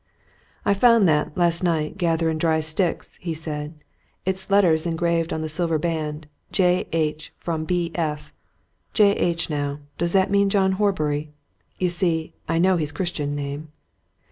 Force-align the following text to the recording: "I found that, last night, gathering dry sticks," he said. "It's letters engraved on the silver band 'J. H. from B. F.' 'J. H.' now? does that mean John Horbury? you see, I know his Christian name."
"I 0.65 0.73
found 0.73 1.07
that, 1.07 1.37
last 1.37 1.63
night, 1.63 1.95
gathering 1.95 2.39
dry 2.39 2.59
sticks," 2.61 3.19
he 3.21 3.35
said. 3.35 3.75
"It's 4.25 4.49
letters 4.49 4.87
engraved 4.87 5.31
on 5.31 5.43
the 5.43 5.47
silver 5.47 5.77
band 5.77 6.25
'J. 6.51 6.87
H. 6.91 7.31
from 7.37 7.65
B. 7.65 7.91
F.' 7.93 8.33
'J. 8.95 9.11
H.' 9.15 9.51
now? 9.51 9.77
does 9.99 10.13
that 10.13 10.31
mean 10.31 10.49
John 10.49 10.71
Horbury? 10.71 11.33
you 11.77 11.89
see, 11.89 12.33
I 12.49 12.57
know 12.57 12.77
his 12.77 12.91
Christian 12.91 13.35
name." 13.35 13.71